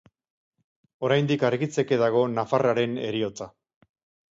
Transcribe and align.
Oraindik 1.09 1.45
argitzeke 1.51 2.01
dago 2.05 2.25
nafarraren 2.39 2.99
heriotza. 3.07 3.51